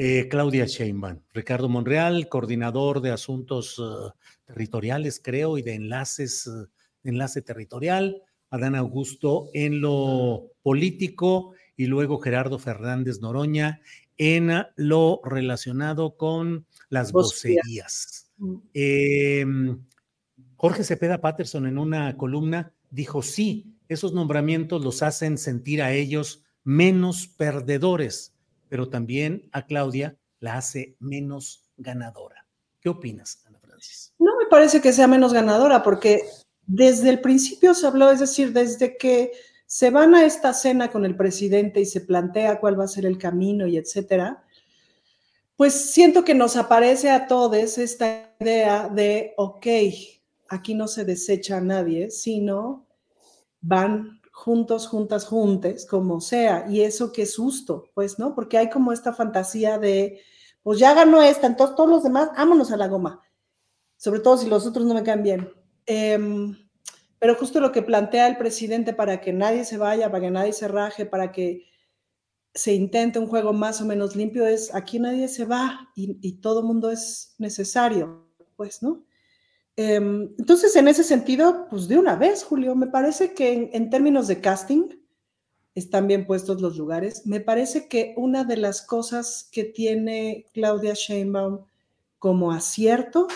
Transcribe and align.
eh, 0.00 0.28
Claudia 0.28 0.64
Sheinbaum, 0.64 1.18
Ricardo 1.34 1.68
Monreal, 1.68 2.28
coordinador 2.28 3.00
de 3.00 3.10
asuntos 3.10 3.78
uh, 3.80 4.12
territoriales, 4.46 5.20
creo, 5.22 5.58
y 5.58 5.62
de 5.62 5.74
enlaces, 5.74 6.46
uh, 6.46 6.68
enlace 7.02 7.42
territorial, 7.42 8.22
Adán 8.48 8.76
Augusto 8.76 9.50
en 9.54 9.80
lo 9.80 10.52
político 10.62 11.52
y 11.76 11.86
luego 11.86 12.20
Gerardo 12.20 12.60
Fernández 12.60 13.20
Noroña 13.20 13.80
en 14.16 14.52
lo 14.76 15.20
relacionado 15.24 16.16
con 16.16 16.64
las 16.90 17.10
vocerías. 17.10 18.30
Eh, 18.74 19.44
Jorge 20.54 20.84
Cepeda 20.84 21.20
Patterson 21.20 21.66
en 21.66 21.76
una 21.76 22.16
columna 22.16 22.72
dijo, 22.90 23.20
sí, 23.22 23.74
esos 23.88 24.12
nombramientos 24.12 24.84
los 24.84 25.02
hacen 25.02 25.38
sentir 25.38 25.82
a 25.82 25.92
ellos 25.92 26.44
menos 26.62 27.26
perdedores, 27.26 28.37
pero 28.68 28.88
también 28.88 29.48
a 29.52 29.66
Claudia 29.66 30.16
la 30.40 30.56
hace 30.56 30.96
menos 31.00 31.68
ganadora. 31.76 32.46
¿Qué 32.80 32.88
opinas, 32.88 33.42
Ana 33.46 33.58
Francis? 33.58 34.14
No 34.18 34.36
me 34.36 34.46
parece 34.46 34.80
que 34.80 34.92
sea 34.92 35.06
menos 35.06 35.32
ganadora, 35.32 35.82
porque 35.82 36.22
desde 36.66 37.08
el 37.08 37.20
principio 37.20 37.74
se 37.74 37.86
habló, 37.86 38.10
es 38.10 38.20
decir, 38.20 38.52
desde 38.52 38.96
que 38.96 39.32
se 39.66 39.90
van 39.90 40.14
a 40.14 40.24
esta 40.24 40.52
cena 40.54 40.90
con 40.90 41.04
el 41.04 41.16
presidente 41.16 41.80
y 41.80 41.86
se 41.86 42.00
plantea 42.00 42.60
cuál 42.60 42.78
va 42.78 42.84
a 42.84 42.88
ser 42.88 43.04
el 43.04 43.18
camino 43.18 43.66
y 43.66 43.76
etcétera, 43.76 44.44
pues 45.56 45.74
siento 45.74 46.24
que 46.24 46.34
nos 46.34 46.56
aparece 46.56 47.10
a 47.10 47.26
todos 47.26 47.78
esta 47.78 48.32
idea 48.38 48.88
de, 48.88 49.34
ok, 49.36 49.66
aquí 50.48 50.74
no 50.74 50.86
se 50.88 51.04
desecha 51.04 51.58
a 51.58 51.60
nadie, 51.60 52.10
sino 52.10 52.86
van 53.60 54.20
juntos, 54.38 54.86
juntas, 54.86 55.26
juntes, 55.26 55.84
como 55.84 56.20
sea. 56.20 56.66
Y 56.68 56.82
eso 56.82 57.10
qué 57.12 57.26
susto, 57.26 57.90
pues, 57.94 58.18
¿no? 58.20 58.36
Porque 58.36 58.56
hay 58.56 58.70
como 58.70 58.92
esta 58.92 59.12
fantasía 59.12 59.78
de, 59.78 60.20
pues 60.62 60.78
ya 60.78 60.94
ganó 60.94 61.20
esta, 61.22 61.48
entonces 61.48 61.74
todos 61.74 61.90
los 61.90 62.02
demás, 62.04 62.30
vámonos 62.36 62.70
a 62.70 62.76
la 62.76 62.86
goma. 62.86 63.20
Sobre 63.96 64.20
todo 64.20 64.38
si 64.38 64.48
los 64.48 64.64
otros 64.64 64.86
no 64.86 64.94
me 64.94 65.02
caen 65.02 65.24
bien. 65.24 65.52
Eh, 65.86 66.18
pero 67.18 67.34
justo 67.34 67.58
lo 67.58 67.72
que 67.72 67.82
plantea 67.82 68.28
el 68.28 68.36
presidente 68.36 68.94
para 68.94 69.20
que 69.20 69.32
nadie 69.32 69.64
se 69.64 69.76
vaya, 69.76 70.08
para 70.08 70.20
que 70.20 70.30
nadie 70.30 70.52
se 70.52 70.68
raje, 70.68 71.04
para 71.04 71.32
que 71.32 71.64
se 72.54 72.74
intente 72.74 73.18
un 73.18 73.26
juego 73.26 73.52
más 73.52 73.80
o 73.80 73.86
menos 73.86 74.14
limpio 74.14 74.46
es 74.46 74.72
aquí 74.72 75.00
nadie 75.00 75.26
se 75.26 75.46
va 75.46 75.90
y, 75.96 76.16
y 76.22 76.40
todo 76.40 76.62
mundo 76.62 76.90
es 76.90 77.34
necesario, 77.38 78.28
pues, 78.56 78.82
¿no? 78.84 79.04
Em, 79.80 80.34
entonces, 80.38 80.74
en 80.74 80.88
ese 80.88 81.04
sentido, 81.04 81.68
pues 81.70 81.86
de 81.86 81.96
una 81.96 82.16
vez, 82.16 82.42
Julio, 82.42 82.74
me 82.74 82.88
parece 82.88 83.32
que 83.32 83.70
en, 83.72 83.90
términos 83.90 84.26
de 84.26 84.40
casting 84.40 84.88
están 85.76 86.08
bien 86.08 86.26
puestos 86.26 86.60
los 86.60 86.76
lugares. 86.76 87.24
Me 87.28 87.38
parece 87.38 87.86
que 87.86 88.12
una 88.16 88.42
de 88.42 88.56
las 88.56 88.82
cosas 88.82 89.48
que 89.52 89.62
tiene 89.62 90.46
Claudia 90.52 90.94
Sheinbaum 90.94 91.60
como 92.18 92.50
acierto 92.50 93.28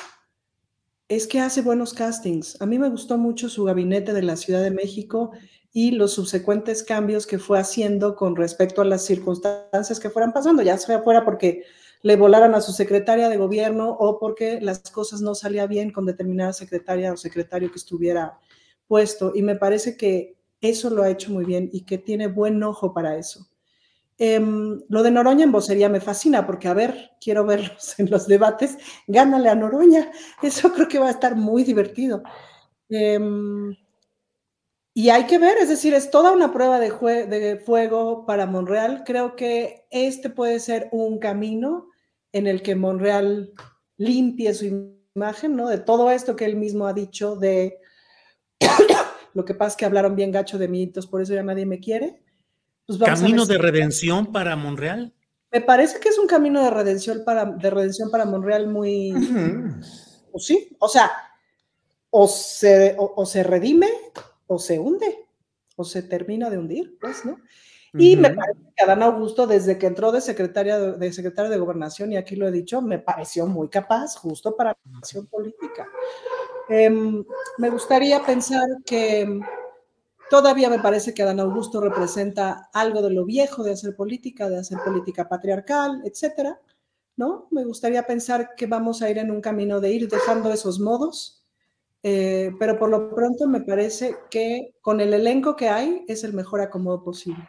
es 1.07 1.29
que 1.29 1.39
hace 1.39 1.63
buenos 1.63 1.95
castings. 1.95 2.61
A 2.61 2.67
mí 2.67 2.77
me 2.77 2.89
gustó 2.89 3.19
mucho 3.19 3.49
su 3.49 3.63
gabinete 3.63 4.13
de 4.13 4.23
la 4.23 4.35
Ciudad 4.35 4.63
de 4.63 4.73
México 4.73 5.31
y 5.73 5.93
los 5.93 6.13
subsecuentes 6.15 6.83
cambios 6.83 7.25
que 7.25 7.39
fue 7.39 7.61
haciendo 7.61 8.17
con 8.17 8.35
respecto 8.35 8.83
a 8.83 8.85
las 8.85 9.05
circunstancias 9.05 10.01
que 10.01 10.11
fueran 10.11 10.33
pasando, 10.33 10.61
ya 10.65 10.77
sea 10.77 11.03
fuera 11.03 11.25
porque 11.25 11.63
le 12.03 12.17
volaran 12.17 12.55
a 12.55 12.61
su 12.61 12.73
secretaria 12.73 13.29
de 13.29 13.37
gobierno 13.37 13.91
o 13.91 14.19
porque 14.19 14.61
las 14.61 14.91
cosas 14.91 15.21
no 15.21 15.35
salían 15.35 15.69
bien 15.69 15.91
con 15.91 16.05
determinada 16.05 16.53
secretaria 16.53 17.13
o 17.13 17.17
secretario 17.17 17.71
que 17.71 17.79
estuviera 17.79 18.39
puesto. 18.87 19.33
Y 19.35 19.43
me 19.43 19.57
parece 19.57 19.97
que 19.97 20.37
eso 20.61 20.91
lo 20.91 21.03
ha 21.03 21.11
hecho 21.11 21.31
muy 21.31 21.45
bien 21.45 21.71
y 21.73 21.83
que 21.83 21.99
tiene 21.99 22.27
buen 22.27 22.63
ojo 22.63 22.93
para 22.93 23.17
eso. 23.17 23.49
Eh, 24.19 24.41
lo 24.89 25.03
de 25.03 25.11
Noroña 25.11 25.45
en 25.45 25.53
vocería 25.53 25.89
me 25.89 26.01
fascina 26.01 26.47
porque, 26.47 26.69
a 26.69 26.75
ver, 26.75 27.13
quiero 27.21 27.45
verlos 27.47 27.99
en 27.99 28.11
los 28.11 28.27
debates. 28.27 28.77
Gánale 29.07 29.49
a 29.49 29.55
Noroña. 29.55 30.11
Eso 30.43 30.73
creo 30.73 30.89
que 30.89 30.99
va 30.99 31.09
a 31.09 31.13
estar 31.13 31.37
muy 31.37 31.65
divertido. 31.65 32.23
Eh, 32.89 33.19
y 34.95 35.09
hay 35.09 35.25
que 35.27 35.39
ver, 35.39 35.57
es 35.57 35.71
decir, 35.71 35.95
es 35.95 36.11
toda 36.11 36.33
una 36.33 36.53
prueba 36.53 36.79
de, 36.79 36.91
de, 37.27 37.57
fuego 37.57 38.27
para 38.27 38.47
Monreal. 38.47 39.05
Creo 39.07 39.37
que 39.37 39.87
este 39.91 40.29
puede 40.29 40.61
ser 40.61 40.89
un 40.93 41.19
camino 41.19 41.89
en 42.33 42.47
el 42.47 42.63
que 42.63 42.75
Monreal 42.75 43.53
limpie 43.97 44.55
su 44.55 44.93
imagen, 45.15 45.57
¿no? 45.57 45.69
De 45.69 45.79
todo 45.79 46.11
esto 46.11 46.37
que 46.37 46.45
él 46.45 46.57
mismo 46.57 46.87
ha 46.87 46.93
dicho 46.93 47.37
de 47.37 47.79
lo 49.35 49.45
que 49.45 49.55
pasa 49.55 49.71
es 49.71 49.77
que 49.77 49.85
hablaron 49.85 50.17
bien 50.17 50.33
gacho 50.33 50.59
de 50.59 50.69
mí, 50.69 50.83
entonces 50.83 51.11
por 51.11 51.23
eso 51.23 51.35
ya 51.35 51.43
nadie 51.43 51.67
me 51.67 51.81
quiere. 51.81 52.23
Pues 52.87 52.99
¿Camino 52.99 53.47
de 53.47 53.59
redención 53.59 54.33
para 54.33 54.57
Monreal? 54.57 55.15
Me 55.51 55.61
parece 55.61 56.01
que 56.01 56.09
es 56.09 56.19
un 56.19 56.27
camino 56.27 56.63
de 56.65 56.71
redención 56.71 57.25
para, 57.25 57.45
de 57.45 57.71
redención 57.71 58.11
para 58.11 58.25
Monreal 58.25 58.67
muy... 58.69 59.13
Uh 59.13 59.19
-huh. 59.19 60.31
pues 60.33 60.47
sí, 60.47 60.77
o 60.79 60.89
sea, 60.89 61.13
o 62.11 62.27
se, 62.27 62.97
o, 62.99 63.13
o 63.17 63.27
se 63.27 63.43
redime 63.43 63.89
o 64.47 64.59
se 64.59 64.79
hunde, 64.79 65.27
o 65.77 65.85
se 65.85 66.03
termina 66.03 66.51
de 66.51 66.59
hundir, 66.59 66.99
pues, 67.01 67.25
¿no? 67.25 67.39
Y 67.95 68.15
uh 68.15 68.19
-huh. 68.19 68.23
me 68.23 68.31
parece 68.31 68.61
que 68.77 68.85
Adán 68.85 69.03
Augusto, 69.03 69.47
desde 69.47 69.79
que 69.79 69.87
entró 69.87 70.13
de 70.13 70.21
secretaria 70.21 70.79
de, 70.79 70.93
de, 70.99 71.13
secretaria 71.13 71.51
de 71.51 71.59
Gobernación, 71.59 72.13
y 72.13 72.17
aquí 72.17 72.37
lo 72.37 72.49
he 72.49 72.53
dicho, 72.53 72.81
me 72.81 72.99
pareció 72.99 73.47
muy 73.47 73.69
capaz, 73.69 74.17
justo 74.17 74.57
para 74.57 74.77
la 74.91 74.99
acción 74.99 75.27
política. 75.27 75.87
Eh, 76.69 76.91
me 77.59 77.71
gustaría 77.71 78.25
pensar 78.25 78.67
que 78.87 79.41
todavía 80.31 80.71
me 80.71 80.79
parece 80.79 81.13
que 81.13 81.23
Adán 81.23 81.41
Augusto 81.41 81.81
representa 81.81 82.71
algo 82.73 83.03
de 83.03 83.11
lo 83.11 83.25
viejo 83.25 83.63
de 83.63 83.73
hacer 83.73 83.95
política, 83.95 84.49
de 84.49 84.59
hacer 84.59 84.79
política 84.85 85.29
patriarcal, 85.29 86.01
etcétera, 86.05 86.59
¿no? 87.17 87.49
Me 87.51 87.65
gustaría 87.65 88.07
pensar 88.07 88.55
que 88.57 88.67
vamos 88.67 89.03
a 89.03 89.11
ir 89.11 89.19
en 89.19 89.31
un 89.31 89.41
camino 89.41 89.81
de 89.81 89.93
ir 89.93 90.09
dejando 90.09 90.51
esos 90.51 90.81
modos, 90.81 91.45
eh, 92.03 92.53
pero 92.59 92.79
por 92.79 92.89
lo 92.89 93.15
pronto 93.15 93.47
me 93.47 93.61
parece 93.61 94.17
que 94.31 94.75
con 94.81 95.01
el 95.01 95.13
elenco 95.13 95.55
que 95.57 95.69
hay 95.69 96.05
es 96.09 96.25
el 96.25 96.33
mejor 96.33 96.63
acomodo 96.63 97.05
posible. 97.05 97.47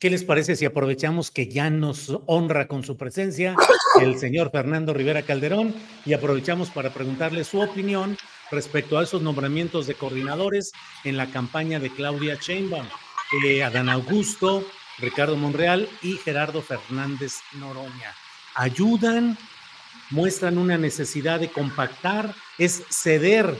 ¿Qué 0.00 0.08
les 0.08 0.24
parece 0.24 0.56
si 0.56 0.64
aprovechamos 0.64 1.30
que 1.30 1.46
ya 1.46 1.68
nos 1.68 2.10
honra 2.24 2.68
con 2.68 2.82
su 2.82 2.96
presencia 2.96 3.54
el 4.00 4.18
señor 4.18 4.50
Fernando 4.50 4.94
Rivera 4.94 5.20
Calderón 5.20 5.74
y 6.06 6.14
aprovechamos 6.14 6.70
para 6.70 6.88
preguntarle 6.88 7.44
su 7.44 7.60
opinión 7.60 8.16
respecto 8.50 8.98
a 8.98 9.02
esos 9.02 9.20
nombramientos 9.20 9.86
de 9.86 9.92
coordinadores 9.92 10.72
en 11.04 11.18
la 11.18 11.30
campaña 11.30 11.78
de 11.80 11.90
Claudia 11.90 12.38
Sheinbaum, 12.40 12.86
eh, 13.44 13.62
Adán 13.62 13.90
Augusto, 13.90 14.64
Ricardo 15.00 15.36
Monreal 15.36 15.86
y 16.00 16.14
Gerardo 16.14 16.62
Fernández 16.62 17.34
Noroña? 17.58 18.14
¿Ayudan? 18.54 19.36
¿Muestran 20.08 20.56
una 20.56 20.78
necesidad 20.78 21.40
de 21.40 21.50
compactar? 21.50 22.34
¿Es 22.56 22.84
ceder 22.88 23.54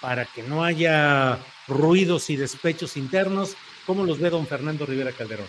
para 0.00 0.24
que 0.24 0.42
no 0.42 0.64
haya 0.64 1.38
ruidos 1.68 2.30
y 2.30 2.36
despechos 2.36 2.96
internos? 2.96 3.56
¿Cómo 3.84 4.04
los 4.04 4.20
ve 4.20 4.30
don 4.30 4.46
Fernando 4.46 4.86
Rivera 4.86 5.12
Calderón? 5.12 5.48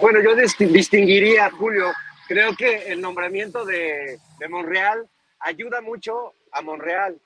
Bueno, 0.00 0.20
yo 0.22 0.34
distinguiría, 0.34 1.50
Julio, 1.50 1.86
creo 2.28 2.54
que 2.54 2.92
el 2.92 3.00
nombramiento 3.00 3.64
de, 3.64 4.18
de 4.38 4.48
Monreal 4.48 5.08
ayuda 5.40 5.80
mucho 5.80 6.34
a 6.52 6.60
Monreal. 6.62 7.16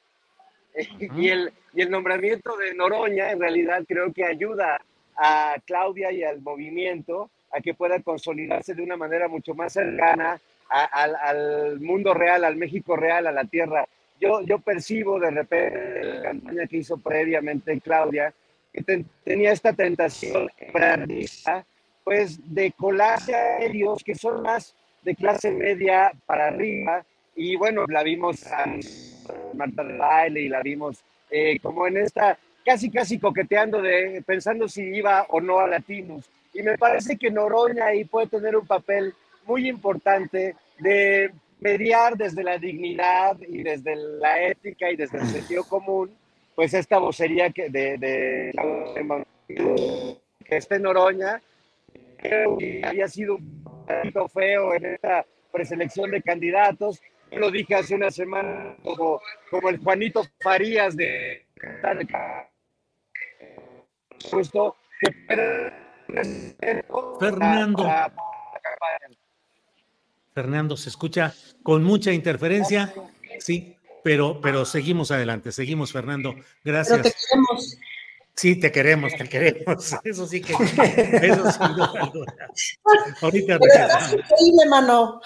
y, 0.98 1.28
el, 1.28 1.52
y 1.74 1.82
el 1.82 1.90
nombramiento 1.90 2.56
de 2.56 2.74
Noroña 2.74 3.32
en 3.32 3.40
realidad 3.40 3.82
creo 3.88 4.12
que 4.12 4.24
ayuda 4.24 4.80
a 5.16 5.56
Claudia 5.66 6.12
y 6.12 6.22
al 6.22 6.40
movimiento 6.40 7.30
a 7.52 7.60
que 7.60 7.74
pueda 7.74 8.00
consolidarse 8.02 8.74
de 8.74 8.82
una 8.82 8.96
manera 8.96 9.26
mucho 9.26 9.54
más 9.54 9.72
cercana 9.72 10.40
al 10.68 11.80
mundo 11.80 12.14
real, 12.14 12.44
al 12.44 12.54
México 12.54 12.94
real, 12.94 13.26
a 13.26 13.32
la 13.32 13.44
tierra. 13.44 13.86
Yo, 14.20 14.42
yo 14.42 14.60
percibo 14.60 15.18
de 15.18 15.30
repente 15.30 16.04
la 16.04 16.22
campaña 16.22 16.66
que 16.68 16.76
hizo 16.76 16.98
previamente 16.98 17.80
Claudia, 17.80 18.32
que 18.72 19.04
tenía 19.24 19.50
esta 19.50 19.72
tentación 19.72 20.48
pues 22.10 22.40
de 22.52 22.72
colarse 22.72 23.36
a 23.36 23.60
que 24.04 24.16
son 24.16 24.42
más 24.42 24.74
de 25.04 25.14
clase 25.14 25.52
media 25.52 26.10
para 26.26 26.48
arriba, 26.48 27.04
y 27.36 27.54
bueno, 27.54 27.84
la 27.86 28.02
vimos 28.02 28.44
a 28.48 28.66
Marta 29.54 29.84
de 29.84 29.96
Baile 29.96 30.40
y 30.40 30.48
la 30.48 30.60
vimos 30.60 31.04
eh, 31.30 31.60
como 31.60 31.86
en 31.86 31.98
esta, 31.98 32.36
casi 32.64 32.90
casi 32.90 33.20
coqueteando 33.20 33.80
de, 33.80 34.24
pensando 34.26 34.66
si 34.66 34.82
iba 34.82 35.24
o 35.28 35.40
no 35.40 35.60
a 35.60 35.68
Latinos. 35.68 36.28
Y 36.52 36.62
me 36.62 36.76
parece 36.76 37.16
que 37.16 37.30
Noroña 37.30 37.86
ahí 37.86 38.04
puede 38.04 38.26
tener 38.26 38.56
un 38.56 38.66
papel 38.66 39.14
muy 39.46 39.68
importante 39.68 40.56
de 40.80 41.30
mediar 41.60 42.16
desde 42.16 42.42
la 42.42 42.58
dignidad 42.58 43.36
y 43.40 43.62
desde 43.62 43.94
la 43.94 44.48
ética 44.48 44.90
y 44.90 44.96
desde 44.96 45.18
el 45.18 45.28
sentido 45.28 45.62
común, 45.62 46.10
pues 46.56 46.74
esta 46.74 46.98
vocería 46.98 47.50
que 47.50 47.70
de, 47.70 47.98
de 47.98 48.52
Noroña 50.80 51.40
había 52.84 53.08
sido 53.08 53.36
un 53.36 53.64
poquito 53.86 54.28
feo 54.28 54.74
en 54.74 54.86
esta 54.86 55.26
preselección 55.52 56.10
de 56.10 56.22
candidatos. 56.22 57.00
lo 57.32 57.50
dije 57.50 57.74
hace 57.74 57.94
una 57.94 58.10
semana 58.10 58.76
como, 58.82 59.20
como 59.50 59.68
el 59.68 59.78
Juanito 59.78 60.24
Farías 60.40 60.96
de 60.96 61.46
puesto 64.30 64.76
Fernando. 67.18 67.88
Fernando, 70.34 70.76
se 70.76 70.88
escucha 70.88 71.34
con 71.62 71.82
mucha 71.82 72.12
interferencia, 72.12 72.92
sí, 73.38 73.76
pero, 74.02 74.40
pero 74.40 74.64
seguimos 74.64 75.10
adelante, 75.10 75.52
seguimos, 75.52 75.92
Fernando. 75.92 76.34
Gracias. 76.64 77.02
te 77.02 77.12
queremos. 77.12 77.78
Sí, 78.34 78.56
te 78.58 78.72
queremos, 78.72 79.12
te 79.16 79.28
queremos. 79.28 79.94
Eso 80.04 80.26
sí 80.26 80.40
que, 80.40 80.54
eso 80.54 81.50
sin 81.52 81.74
duda 81.74 82.12
Ahorita 83.20 83.54
Increíble, 83.54 84.66
mano. 84.68 85.20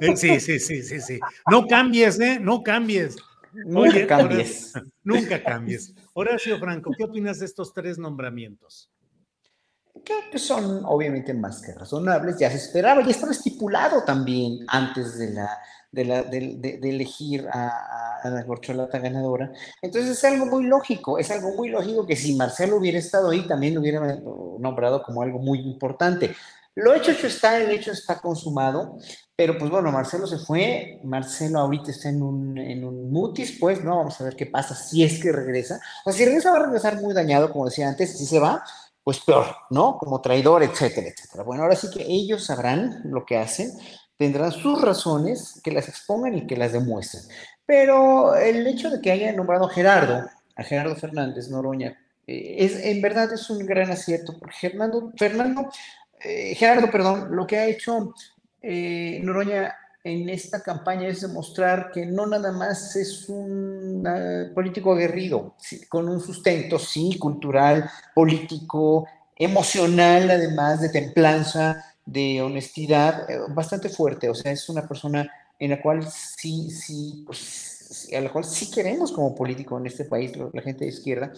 Eh, 0.00 0.16
sí, 0.16 0.38
sí, 0.40 0.58
sí, 0.58 0.82
sí, 0.82 1.00
sí. 1.00 1.20
No 1.50 1.66
cambies, 1.66 2.20
¿eh? 2.20 2.38
No 2.40 2.62
cambies. 2.62 3.16
Nunca 3.52 4.06
cambies. 4.06 4.72
nunca 5.02 5.42
cambies. 5.42 5.94
Horacio 6.12 6.58
Franco, 6.58 6.90
¿qué 6.96 7.04
opinas 7.04 7.38
de 7.38 7.46
estos 7.46 7.72
tres 7.72 7.98
nombramientos? 7.98 8.90
Creo 10.04 10.30
que 10.30 10.38
son 10.38 10.82
obviamente 10.84 11.34
más 11.34 11.62
que 11.62 11.72
razonables, 11.72 12.38
ya 12.38 12.50
se 12.50 12.56
esperaba, 12.56 13.02
ya 13.02 13.10
estaba 13.10 13.32
estipulado 13.32 14.04
también 14.04 14.64
antes 14.68 15.18
de, 15.18 15.32
la, 15.32 15.48
de, 15.92 16.80
elegir 16.82 17.48
a, 17.52 18.20
a, 18.22 18.30
la 18.30 18.44
corcholata 18.46 18.98
ganadora. 18.98 19.52
Entonces 19.82 20.10
es 20.18 20.24
algo 20.24 20.46
muy 20.46 20.64
lógico, 20.64 21.18
es 21.18 21.30
algo 21.30 21.54
muy 21.54 21.70
lógico 21.70 22.06
que 22.06 22.16
si 22.16 22.34
Marcelo 22.34 22.76
hubiera 22.76 22.98
estado 22.98 23.30
ahí, 23.30 23.46
también 23.46 23.74
lo 23.74 23.80
hubiera 23.80 24.18
nombrado 24.58 25.02
como 25.02 25.22
algo 25.22 25.38
muy 25.38 25.60
importante. 25.60 26.34
Lo 26.78 26.94
hecho, 26.94 27.10
hecho 27.10 27.26
está, 27.26 27.58
el 27.58 27.72
hecho 27.72 27.90
está 27.90 28.20
consumado, 28.20 28.98
pero 29.34 29.58
pues 29.58 29.68
bueno, 29.68 29.90
Marcelo 29.90 30.28
se 30.28 30.38
fue, 30.38 31.00
Marcelo 31.02 31.58
ahorita 31.58 31.90
está 31.90 32.08
en 32.08 32.22
un, 32.22 32.56
en 32.56 32.84
un 32.84 33.10
mutis, 33.10 33.56
pues, 33.58 33.82
¿no? 33.82 33.96
Vamos 33.96 34.20
a 34.20 34.24
ver 34.24 34.36
qué 34.36 34.46
pasa 34.46 34.76
si 34.76 35.02
es 35.02 35.20
que 35.20 35.32
regresa. 35.32 35.80
O 36.04 36.12
sea, 36.12 36.18
si 36.18 36.24
regresa 36.24 36.52
va 36.52 36.58
a 36.58 36.62
regresar 36.62 37.00
muy 37.00 37.14
dañado, 37.14 37.50
como 37.50 37.64
decía 37.64 37.88
antes, 37.88 38.16
si 38.16 38.26
se 38.26 38.38
va, 38.38 38.62
pues 39.02 39.18
peor, 39.18 39.46
¿no? 39.70 39.98
Como 39.98 40.20
traidor, 40.20 40.62
etcétera, 40.62 41.08
etcétera. 41.08 41.42
Bueno, 41.42 41.64
ahora 41.64 41.74
sí 41.74 41.90
que 41.90 42.04
ellos 42.06 42.44
sabrán 42.44 43.00
lo 43.06 43.24
que 43.26 43.38
hacen, 43.38 43.72
tendrán 44.18 44.52
sus 44.52 44.82
razones, 44.82 45.60
que 45.62 45.70
las 45.70 45.88
expongan 45.88 46.36
y 46.36 46.46
que 46.46 46.56
las 46.56 46.72
demuestren. 46.72 47.22
Pero 47.64 48.34
el 48.34 48.66
hecho 48.66 48.90
de 48.90 49.00
que 49.00 49.12
haya 49.12 49.32
nombrado 49.32 49.66
a 49.66 49.70
Gerardo, 49.70 50.28
a 50.56 50.62
Gerardo 50.62 50.96
Fernández 50.96 51.48
Noroña, 51.48 51.96
eh, 52.26 52.56
es, 52.58 52.84
en 52.84 53.00
verdad 53.00 53.32
es 53.32 53.48
un 53.48 53.64
gran 53.64 53.90
acierto, 53.90 54.36
porque 54.38 54.56
Fernando, 55.16 55.70
eh, 56.20 56.54
Gerardo, 56.56 56.90
perdón, 56.90 57.28
lo 57.34 57.46
que 57.46 57.56
ha 57.56 57.66
hecho 57.66 58.14
eh, 58.60 59.20
Noroña 59.22 59.74
en 60.02 60.28
esta 60.28 60.62
campaña 60.62 61.08
es 61.08 61.20
demostrar 61.20 61.90
que 61.92 62.06
no 62.06 62.26
nada 62.26 62.52
más 62.52 62.96
es 62.96 63.28
un 63.28 64.06
uh, 64.06 64.54
político 64.54 64.92
aguerrido, 64.92 65.56
con 65.88 66.08
un 66.08 66.20
sustento, 66.20 66.78
sí, 66.78 67.18
cultural, 67.18 67.90
político, 68.14 69.06
emocional, 69.36 70.30
además 70.30 70.80
de 70.80 70.88
templanza, 70.88 71.87
de 72.08 72.40
honestidad, 72.40 73.30
eh, 73.30 73.38
bastante 73.50 73.88
fuerte. 73.88 74.28
O 74.30 74.34
sea, 74.34 74.50
es 74.50 74.68
una 74.68 74.86
persona 74.86 75.30
en 75.58 75.70
la 75.70 75.82
cual 75.82 76.08
sí, 76.10 76.70
sí, 76.70 77.22
pues, 77.26 78.08
a 78.16 78.20
la 78.20 78.30
cual 78.30 78.44
sí 78.44 78.70
queremos 78.70 79.12
como 79.12 79.34
político 79.34 79.78
en 79.78 79.86
este 79.86 80.04
país, 80.04 80.32
la 80.36 80.62
gente 80.62 80.84
de 80.84 80.90
izquierda. 80.90 81.32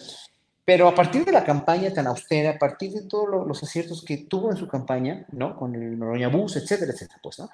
Pero 0.63 0.87
a 0.87 0.95
partir 0.95 1.25
de 1.25 1.31
la 1.31 1.43
campaña 1.43 1.91
tan 1.91 2.07
austera, 2.07 2.51
a 2.51 2.57
partir 2.57 2.91
de 2.93 3.01
todos 3.01 3.47
los 3.47 3.63
aciertos 3.63 4.05
que 4.05 4.17
tuvo 4.17 4.51
en 4.51 4.57
su 4.57 4.67
campaña, 4.67 5.25
¿no? 5.31 5.57
Con 5.57 5.75
el 5.75 5.97
Noroña 5.97 6.29
Bus, 6.29 6.55
etcétera, 6.55 6.93
etcétera, 6.93 7.19
pues, 7.21 7.39
¿no? 7.39 7.49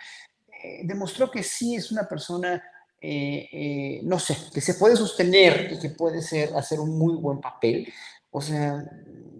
Eh, 0.64 0.82
demostró 0.84 1.32
que 1.32 1.42
sí 1.42 1.76
es 1.76 1.92
una 1.92 2.08
persona, 2.08 2.62
eh, 3.02 3.48
eh, 3.52 4.00
no 4.04 4.20
sé, 4.20 4.38
que 4.54 4.62
se 4.62 4.76
puede 4.76 4.96
sostener 4.96 5.72
y 5.74 5.80
que 5.80 5.90
puede 5.90 6.22
ser, 6.22 6.54
hacer 6.56 6.80
un 6.80 6.98
muy 6.98 7.16
buen 7.16 7.40
papel. 7.40 7.92
O 8.30 8.42
sea, 8.42 8.84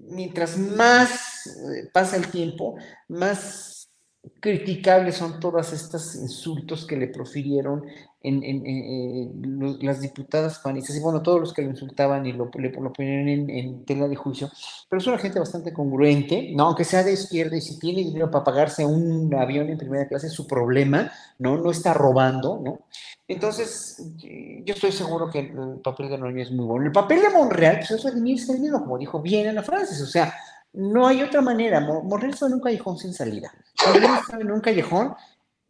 mientras 0.08 0.58
más 0.58 1.50
pasa 1.94 2.16
el 2.18 2.28
tiempo, 2.28 2.76
más 3.08 3.77
criticables 4.40 5.16
son 5.16 5.40
todos 5.40 5.74
estos 5.74 6.16
insultos 6.16 6.86
que 6.86 6.98
le 6.98 7.08
profirieron 7.08 7.84
en, 8.22 9.78
las 9.82 10.02
diputadas 10.02 10.60
panistas 10.60 10.96
y 10.96 11.00
bueno, 11.00 11.22
todos 11.22 11.40
los 11.40 11.54
que 11.54 11.62
lo 11.62 11.70
insultaban 11.70 12.26
y 12.26 12.34
lo, 12.34 12.50
lo 12.54 12.94
ponían 12.94 13.28
en, 13.30 13.86
tela 13.86 14.08
de 14.08 14.16
juicio, 14.16 14.50
pero 14.90 15.00
es 15.00 15.08
una 15.08 15.18
gente 15.18 15.40
bastante 15.40 15.72
congruente, 15.72 16.52
¿no? 16.54 16.66
Aunque 16.66 16.84
sea 16.84 17.04
de 17.04 17.14
izquierda 17.14 17.56
y 17.56 17.62
si 17.62 17.80
tiene 17.80 18.04
dinero 18.04 18.30
para 18.30 18.44
pagarse 18.44 18.86
un 18.86 19.34
avión 19.34 19.70
en 19.70 19.78
primera 19.78 20.08
clase 20.08 20.30
su 20.30 20.48
problema, 20.48 21.12
¿no? 21.40 21.58
No 21.58 21.72
está 21.72 21.94
robando, 21.94 22.60
¿no? 22.64 22.80
Entonces, 23.30 24.02
yo 24.18 24.74
estoy 24.74 24.92
seguro 24.92 25.30
que 25.30 25.40
el 25.40 25.82
papel 25.84 26.10
de 26.10 26.18
Noroña 26.18 26.44
es 26.44 26.52
muy 26.52 26.66
bueno. 26.66 26.86
El 26.86 26.94
papel 26.94 27.22
de 27.22 27.30
Monreal, 27.30 27.80
pues 27.80 27.92
es 27.92 28.04
redimirse 28.04 28.54
el 28.54 28.62
mismo, 28.62 28.80
como 28.80 28.98
dijo 28.98 29.22
bien 29.22 29.48
Ana 29.50 29.64
Francis, 29.64 30.02
o 30.02 30.06
sea, 30.06 30.34
no 30.74 31.08
hay 31.08 31.22
otra 31.24 31.42
manera. 31.42 31.80
Monreal 31.80 32.34
está 32.34 32.48
en 32.48 32.54
un 32.54 32.62
callejón 32.62 32.98
sin 32.98 33.14
salida. 33.14 33.52
Monreal 33.86 34.20
está 34.22 34.40
en 34.40 34.52
un 34.52 34.62
callejón 34.62 35.16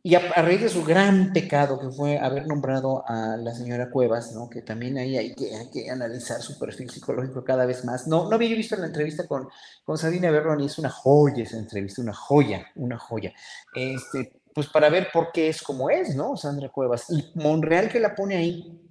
y 0.07 0.15
a, 0.15 0.19
raíz 0.19 0.61
de 0.61 0.69
su 0.69 0.85
gran 0.85 1.33
pecado, 1.33 1.79
que 1.79 1.89
fue 1.89 2.17
haber 2.17 2.47
nombrado 2.47 3.03
a 3.07 3.35
la 3.35 3.53
señora 3.53 3.89
Cuevas, 3.89 4.31
¿no? 4.31 4.49
que 4.49 4.61
también 4.61 4.97
ahí 4.97 5.17
hay 5.17 5.35
que, 5.35 5.53
hay 5.53 5.69
que 5.69 5.89
analizar 5.89 6.41
su 6.41 6.57
perfil 6.57 6.89
psicológico 6.89 7.43
cada 7.43 7.65
vez 7.65 7.83
más. 7.83 8.07
No, 8.07 8.29
no 8.29 8.35
había 8.35 8.55
visto 8.55 8.77
la 8.77 8.85
entrevista 8.85 9.27
con, 9.27 9.49
con 9.83 9.97
Sabina 9.97 10.31
Berrón 10.31 10.61
y 10.61 10.67
es 10.67 10.77
una 10.77 10.89
joya 10.89 11.43
esa 11.43 11.57
entrevista, 11.57 12.01
una 12.01 12.13
joya, 12.13 12.67
una 12.75 12.97
joya. 12.97 13.33
Este, 13.75 14.31
pues 14.53 14.67
para 14.67 14.89
ver 14.89 15.09
por 15.11 15.33
qué 15.33 15.49
es 15.49 15.61
como 15.61 15.89
es, 15.89 16.15
¿no? 16.15 16.37
Sandra 16.37 16.69
Cuevas. 16.69 17.09
Y 17.09 17.31
Monreal 17.35 17.89
que 17.89 17.99
la 17.99 18.15
pone 18.15 18.37
ahí, 18.37 18.86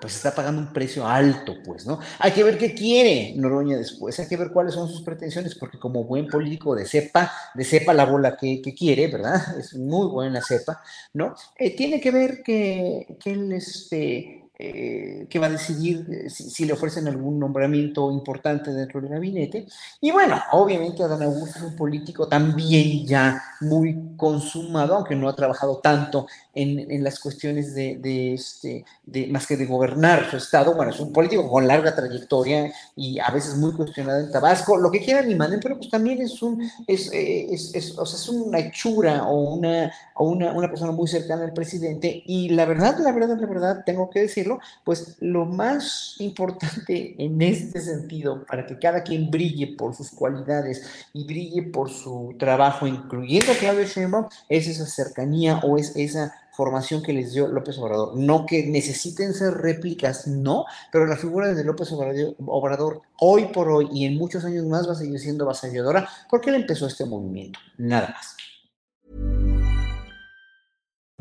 pues 0.00 0.16
está 0.16 0.34
pagando 0.34 0.60
un 0.60 0.72
precio 0.72 1.06
alto, 1.06 1.56
pues, 1.64 1.86
¿no? 1.86 2.00
Hay 2.18 2.32
que 2.32 2.42
ver 2.42 2.58
qué 2.58 2.74
quiere 2.74 3.34
Noroña 3.36 3.76
después, 3.76 4.18
hay 4.18 4.28
que 4.28 4.36
ver 4.36 4.50
cuáles 4.50 4.74
son 4.74 4.88
sus 4.88 5.02
pretensiones, 5.02 5.54
porque 5.54 5.78
como 5.78 6.04
buen 6.04 6.26
político 6.26 6.74
de 6.74 6.86
cepa, 6.86 7.30
de 7.54 7.64
cepa 7.64 7.92
la 7.92 8.06
bola 8.06 8.36
que, 8.36 8.60
quiere, 8.76 9.08
¿verdad? 9.08 9.58
Es 9.58 9.74
muy 9.74 10.06
buena 10.08 10.40
cepa, 10.42 10.82
¿no? 11.12 11.34
Eh, 11.56 11.76
tiene 11.76 12.00
que 12.00 12.10
ver 12.10 12.42
que, 12.42 13.16
que 13.20 13.32
él, 13.32 13.52
este, 13.52 14.40
eh, 14.62 15.26
que 15.30 15.38
va 15.38 15.46
a 15.46 15.50
decidir 15.50 16.06
eh, 16.10 16.28
si, 16.28 16.66
le 16.66 16.74
ofrecen 16.74 17.08
algún 17.08 17.38
nombramiento 17.38 18.12
importante 18.12 18.70
dentro 18.70 19.00
del 19.00 19.08
gabinete. 19.08 19.66
Y 20.02 20.10
bueno, 20.10 20.38
obviamente 20.52 21.02
Adán 21.02 21.22
Augusto 21.22 21.60
es 21.60 21.64
un 21.64 21.76
político 21.76 22.28
también 22.28 23.06
ya 23.06 23.42
muy 23.62 24.14
consumado, 24.18 24.96
aunque 24.96 25.16
no 25.16 25.30
ha 25.30 25.34
trabajado 25.34 25.78
tanto 25.78 26.26
en, 26.54 27.04
las 27.04 27.20
cuestiones 27.20 27.74
de, 27.74 28.34
este, 28.34 28.84
de, 29.04 29.26
más 29.28 29.46
que 29.46 29.56
de 29.56 29.66
gobernar 29.66 30.30
su 30.30 30.36
estado. 30.36 30.74
Bueno, 30.74 30.92
es 30.92 31.00
un 31.00 31.12
político 31.12 31.48
con 31.48 31.66
larga 31.66 31.94
trayectoria 31.94 32.72
y 32.96 33.18
a 33.18 33.30
veces 33.30 33.56
muy 33.56 33.72
cuestionado 33.72 34.20
en 34.20 34.32
Tabasco, 34.32 34.76
lo 34.76 34.90
que 34.90 35.00
quieran 35.00 35.30
y 35.30 35.34
manden, 35.34 35.60
pero 35.60 35.76
pues 35.76 35.90
también 35.90 36.20
es 36.20 36.42
un, 36.42 36.62
es, 36.86 37.12
eh, 37.12 37.46
es, 37.52 37.74
es, 37.74 37.98
o 37.98 38.04
sea, 38.04 38.18
es 38.18 38.28
una 38.28 38.58
hechura 38.58 39.24
o 39.24 39.54
una, 39.54 39.92
o 40.14 40.28
una, 40.28 40.52
una 40.52 40.68
persona 40.68 40.92
muy 40.92 41.08
cercana 41.08 41.44
al 41.44 41.52
presidente 41.52 42.22
y 42.26 42.50
la 42.50 42.64
verdad, 42.64 42.98
la 42.98 43.12
verdad, 43.12 43.38
la 43.38 43.46
verdad, 43.46 43.82
tengo 43.86 44.10
que 44.10 44.20
decirlo, 44.20 44.58
pues 44.84 45.16
lo 45.20 45.46
más 45.46 46.16
importante 46.18 47.14
en 47.18 47.40
este 47.42 47.80
sentido, 47.80 48.44
para 48.44 48.66
que 48.66 48.78
cada 48.78 49.02
quien 49.02 49.30
brille 49.30 49.68
por 49.76 49.94
sus 49.94 50.10
cualidades 50.10 50.82
y 51.12 51.24
brille 51.24 51.62
por 51.62 51.90
su 51.90 52.34
trabajo, 52.38 52.86
incluyendo 52.86 53.52
a 53.52 53.56
Claudio 53.56 53.84
Sheinbaum, 53.84 54.26
es 54.48 54.66
esa 54.66 54.86
cercanía 54.86 55.58
o 55.62 55.76
es 55.76 55.94
esa 55.96 56.34
formación 56.60 57.02
que 57.02 57.14
les 57.14 57.32
dio 57.32 57.48
López 57.48 57.78
Obrador. 57.78 58.14
No 58.16 58.44
que 58.44 58.66
necesiten 58.66 59.32
ser 59.32 59.54
réplicas, 59.54 60.26
no, 60.26 60.66
pero 60.92 61.06
la 61.06 61.16
figura 61.16 61.54
de 61.54 61.64
López 61.64 61.90
Obrador, 61.90 63.00
hoy 63.18 63.46
por 63.46 63.70
hoy 63.70 63.88
y 63.94 64.04
en 64.04 64.18
muchos 64.18 64.44
años 64.44 64.66
más 64.66 64.86
va 64.86 64.92
a 64.92 64.96
seguir 64.96 65.18
siendo 65.18 65.44
avasalladora 65.44 66.06
porque 66.28 66.50
él 66.50 66.56
empezó 66.56 66.86
este 66.86 67.06
movimiento, 67.06 67.58
nada 67.78 68.08
más. 68.08 68.36